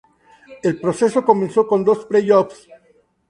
El 0.63 0.79
proceso 0.79 1.23
comenzó 1.23 1.67
con 1.67 1.83
dos 1.85 2.05
play-offs. 2.05 2.67